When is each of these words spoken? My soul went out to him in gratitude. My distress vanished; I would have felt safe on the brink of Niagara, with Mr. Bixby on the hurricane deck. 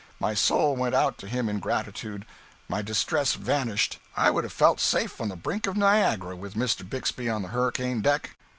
My 0.19 0.33
soul 0.33 0.75
went 0.75 0.95
out 0.95 1.19
to 1.19 1.27
him 1.27 1.47
in 1.47 1.59
gratitude. 1.59 2.25
My 2.67 2.81
distress 2.81 3.35
vanished; 3.35 3.99
I 4.17 4.31
would 4.31 4.43
have 4.43 4.51
felt 4.51 4.79
safe 4.79 5.21
on 5.21 5.29
the 5.29 5.35
brink 5.35 5.67
of 5.67 5.77
Niagara, 5.77 6.35
with 6.35 6.55
Mr. 6.55 6.89
Bixby 6.89 7.29
on 7.29 7.43
the 7.43 7.49
hurricane 7.49 8.01
deck. 8.01 8.35